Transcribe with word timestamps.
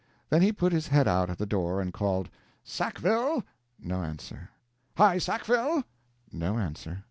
Then 0.31 0.41
he 0.41 0.51
put 0.51 0.73
his 0.73 0.87
head 0.87 1.07
out 1.07 1.29
at 1.29 1.37
the 1.37 1.45
door 1.45 1.79
and 1.79 1.93
called: 1.93 2.27
"Sackville!" 2.63 3.43
No 3.79 4.01
answer. 4.01 4.49
"Hi 4.97 5.19
Sackville!" 5.19 5.83
No 6.31 6.57
answer. 6.57 6.99